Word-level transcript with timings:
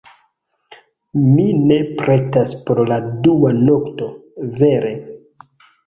Mi 1.25 1.45
ne 1.73 1.77
pretas 2.01 2.55
por 2.71 2.83
la 2.91 2.99
dua 3.29 3.55
nokto, 3.61 4.13
vere. 4.65 5.01